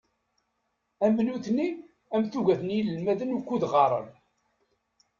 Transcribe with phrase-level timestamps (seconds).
[1.05, 1.67] Am nutni
[2.15, 4.09] am tuget n yinelmaden ukkud ɣaren.